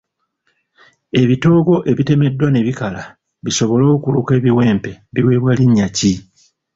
Ebitoogo 1.21 1.75
ebitemeddwa 1.91 2.47
ne 2.51 2.59
bikala 2.67 3.01
bisobole 3.43 3.83
okuluka 3.95 4.31
ebiwempe 4.39 4.91
biweebwa 5.13 5.51
linnya 5.59 5.87
ki? 5.97 6.13